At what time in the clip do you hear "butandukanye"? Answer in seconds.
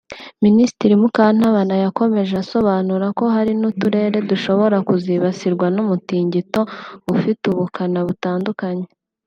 8.09-8.87